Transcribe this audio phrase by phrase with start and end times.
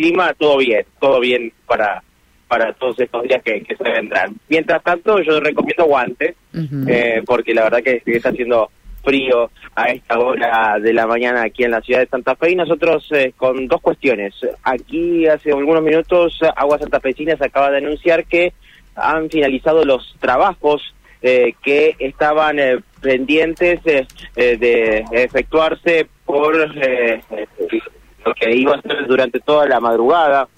[0.00, 2.02] clima, todo bien, todo bien para
[2.48, 4.34] para todos estos días que, que se vendrán.
[4.48, 6.34] Mientras tanto, yo recomiendo guantes,
[6.88, 8.70] eh, porque la verdad que, está haciendo
[9.04, 12.56] frío a esta hora de la mañana aquí en la ciudad de Santa Fe y
[12.56, 14.34] nosotros eh, con dos cuestiones.
[14.64, 18.52] Aquí hace algunos minutos Aguas Santafesinas acaba de anunciar que
[18.96, 20.92] han finalizado los trabajos
[21.22, 26.56] eh, que estaban eh, pendientes eh, de efectuarse por
[28.34, 30.48] que iba a ser durante toda la madrugada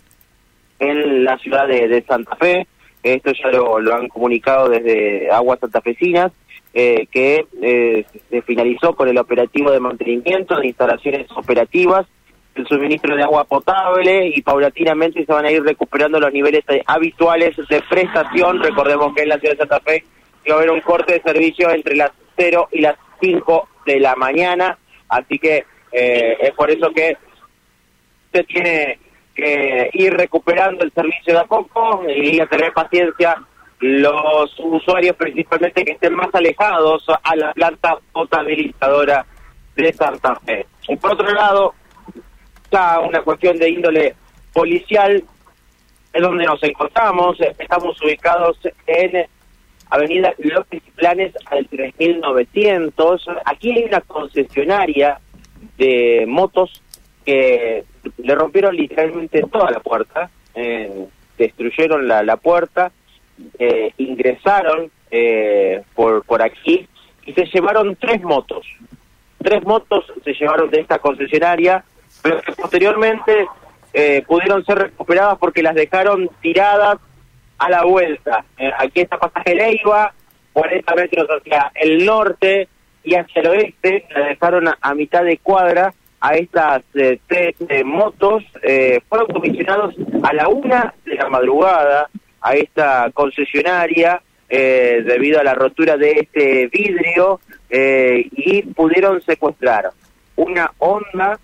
[0.79, 2.67] en la ciudad de, Santa Fe.
[3.03, 6.32] Esto ya lo, han comunicado desde Aguas Santafesinas,
[6.72, 7.46] que
[8.30, 12.07] se finalizó con el operativo de mantenimiento de instalaciones operativas
[12.54, 17.57] el suministro de agua potable y paulatinamente se van a ir recuperando los niveles habituales
[17.57, 18.63] de prestación.
[18.63, 20.04] Recordemos que en la ciudad de Santa Fe
[20.49, 24.14] va a haber un corte de servicio entre las 0 y las 5 de la
[24.16, 27.16] mañana, así que eh, es por eso que
[28.32, 28.99] se tiene
[29.35, 33.36] que ir recuperando el servicio de a poco y a tener paciencia
[33.80, 39.27] los usuarios principalmente que estén más alejados a la planta potabilizadora
[39.75, 40.66] de Santa Fe.
[40.88, 41.75] Y por otro lado,
[42.62, 44.14] está una cuestión de índole
[44.53, 45.25] policial,
[46.12, 49.27] es donde nos encontramos, estamos ubicados en
[49.91, 53.27] Avenida López y Planes al 3900.
[53.44, 55.19] Aquí hay una concesionaria
[55.77, 56.83] de motos
[57.25, 57.84] que
[58.19, 61.06] le rompieron literalmente toda la puerta, eh,
[61.39, 62.92] destruyeron la, la puerta,
[63.59, 66.86] eh, ingresaron eh, por, por aquí
[67.27, 68.67] y se llevaron tres motos.
[69.39, 71.84] Tres motos se llevaron de esta concesionaria,
[72.22, 73.47] pero que posteriormente
[74.27, 76.98] pudieron ser recuperadas porque las dejaron tiradas
[77.62, 78.44] a la vuelta.
[78.59, 80.12] Eh, aquí está pasaje Leiva,
[80.53, 82.69] 40 metros hacia el norte
[83.05, 87.83] y hacia el oeste, la dejaron a, mitad de cuadra a estas eh, tres eh,
[87.83, 88.45] motos.
[89.09, 92.09] fueron comisionados a la una de la madrugada
[92.41, 97.41] a esta concesionaria debido a la rotura de este vidrio
[97.71, 99.91] y pudieron secuestrar
[100.37, 101.38] una Honda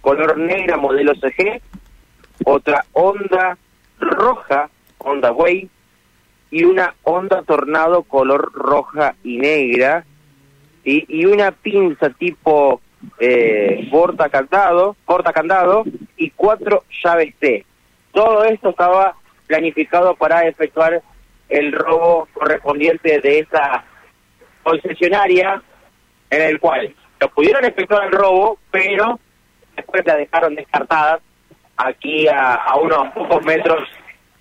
[0.00, 1.60] color negra modelo CG,
[2.44, 3.58] otra Honda
[3.98, 5.68] roja Honda Way
[6.52, 10.04] y una Honda Tornado color roja y negra
[10.84, 12.80] y una pinza tipo
[13.18, 15.84] eh, porta candado, porta candado
[16.16, 17.64] y cuatro llaves T.
[18.12, 19.14] Todo esto estaba
[19.46, 21.02] planificado para efectuar
[21.48, 23.84] el robo correspondiente de esa
[24.62, 25.62] concesionaria
[26.30, 29.18] en el cual lo pudieron efectuar el robo, pero
[29.74, 31.20] después la dejaron descartada
[31.76, 33.88] aquí a, a unos pocos metros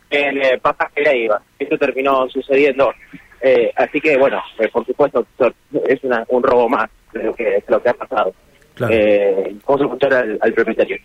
[0.10, 1.42] en el pasaje Leiva.
[1.58, 2.94] Esto terminó sucediendo.
[3.42, 5.26] Eh, así que, bueno, eh, por supuesto,
[5.88, 8.34] es un robo más de lo que, lo que ha pasado.
[8.90, 10.98] Eh, vamos a escuchar al, propietario.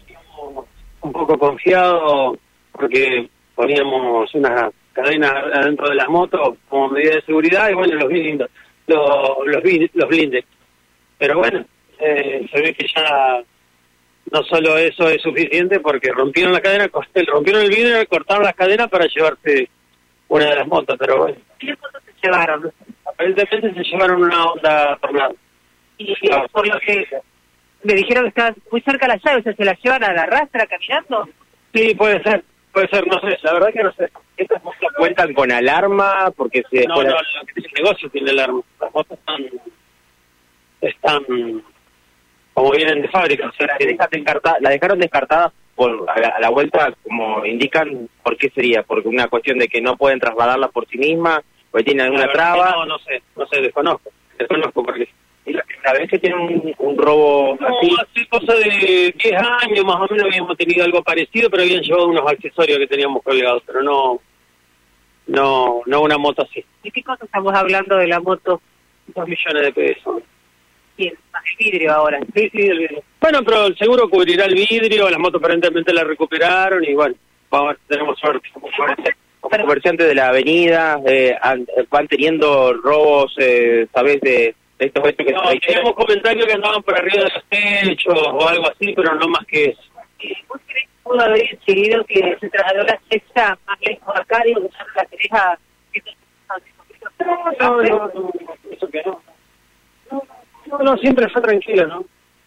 [1.01, 2.39] Un poco confiado
[2.73, 8.09] porque poníamos una cadena adentro de las motos como medida de seguridad y bueno, los
[8.09, 8.49] blindes,
[8.87, 9.63] los, los,
[9.95, 10.45] los blindes.
[11.19, 11.65] Pero bueno,
[11.99, 13.43] eh, se ve que ya
[14.31, 16.91] no solo eso es suficiente porque rompieron la cadena,
[17.27, 19.69] rompieron el vidrio y cortaron las cadenas para llevarse
[20.29, 21.37] una de las motos, pero bueno.
[21.59, 22.73] ¿Qué motos se llevaron?
[23.05, 25.37] Aparentemente se llevaron una onda tornado.
[25.99, 26.15] Y
[26.51, 27.07] por lo que
[27.83, 30.13] me dijeron que estaban muy cerca de la llave, o sea, ¿se la llevan a
[30.13, 31.29] la rastra caminando?
[31.75, 34.11] Sí, puede ser, puede ser, no sé, la verdad que no sé.
[34.37, 36.33] ¿Estas motos cuentan con alarma?
[36.37, 38.61] porque se No, no, el negocio tiene alarma.
[38.81, 39.45] Las motos están...
[40.81, 41.25] están
[42.55, 43.49] como vienen de fábrica.
[43.49, 48.83] O sea, la, la dejaron descartada por, a la, vuelta, como indican, ¿por qué sería?
[48.83, 51.43] ¿Porque una cuestión de que no pueden trasladarla por sí misma?
[51.71, 52.73] ¿O tienen alguna traba?
[52.73, 54.11] No, no sé, no sé, desconozco.
[54.39, 55.09] Desconozco porque...
[55.85, 57.95] la, vez que tienen un, robo no, así?
[58.01, 62.09] hace cosa de 10 años más o menos habíamos tenido algo parecido, pero habían llevado
[62.09, 64.21] unos accesorios que teníamos colgados, pero no
[65.27, 66.65] no no una moto así.
[66.83, 68.61] ¿De qué cosa estamos hablando de la moto?
[69.07, 70.23] Dos millones de pesos
[70.99, 72.21] el vidrio ahora.
[72.35, 73.03] Sí, sí, el vidrio.
[73.21, 77.15] Bueno, pero el seguro cubrirá el vidrio, las motos aparentemente la recuperaron y bueno,
[77.51, 78.49] vamos, tenemos suerte.
[78.53, 78.69] Como
[79.41, 81.37] comerciantes de la avenida, eh,
[81.91, 84.21] van teniendo robos, eh, ¿sabes?
[84.21, 88.49] De, estos hechos que no, teníamos comentarios que andaban por arriba de los techos o
[88.49, 89.83] algo así, pero no más que eso.
[90.49, 94.43] ¿Vos crees que pudo haber seguido que se trasladó la cesta más lejos acá?
[94.45, 95.59] Digo, que la tereja...
[97.61, 98.33] No, no, no,
[98.71, 99.23] eso que no.
[100.67, 102.05] No, no, siempre fue tranquilo, ¿no?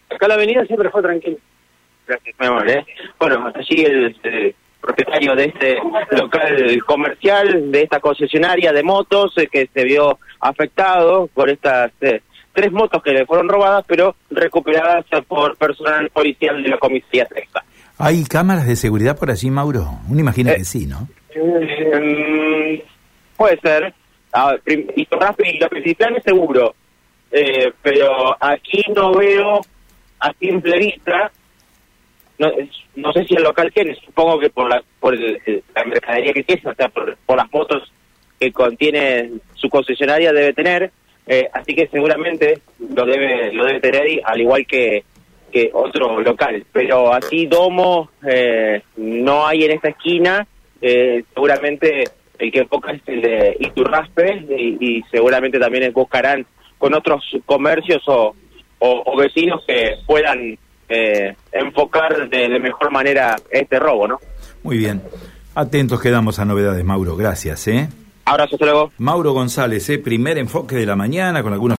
[0.10, 1.38] Acá la avenida siempre fue tranquilo.
[2.08, 2.70] Gracias, mi amor.
[2.70, 2.86] ¿eh?
[3.20, 4.56] Bueno, allí el,
[4.86, 5.78] propietario de este
[6.12, 12.22] local comercial, de esta concesionaria de motos, eh, que se vio afectado por estas eh,
[12.54, 17.64] tres motos que le fueron robadas, pero recuperadas por personal policial de la comisaría sexta.
[17.98, 20.00] ¿Hay cámaras de seguridad por allí, Mauro?
[20.10, 21.08] Uno imagina Eh, que sí, ¿no?
[21.36, 22.80] Mm,
[23.38, 23.94] puede ser.
[24.34, 26.76] Ah, y lo plan es seguro.
[27.32, 29.62] Eh, pero aquí no veo
[30.20, 31.32] a simple vista.
[32.38, 32.52] No,
[32.96, 36.44] no sé si el local tiene, supongo que por la, por el- la mercadería que
[36.44, 37.92] tiene, o sea, por, por las motos
[38.40, 40.92] que contiene su concesionaria debe tener.
[41.28, 42.60] Eh, así que seguramente
[42.94, 45.04] lo debe lo debe tener y- al igual que
[45.52, 50.46] que otro local pero así domo eh, no hay en esta esquina
[50.82, 52.04] eh, seguramente
[52.38, 56.46] el que enfoca es el de Iturraspe y, y seguramente también buscarán
[56.78, 58.36] con otros comercios o-
[58.80, 60.60] o vecinos que puedan
[60.90, 64.20] eh, enfocar de, de mejor manera este robo, ¿no?
[64.64, 65.02] Muy bien.
[65.56, 67.16] Atentos quedamos a novedades, Mauro.
[67.16, 67.88] Gracias, ¿eh?
[68.26, 68.92] Abrazo, hasta luego.
[68.98, 70.00] Mauro González, ¿eh?
[70.00, 71.74] primer enfoque de la mañana con algunos...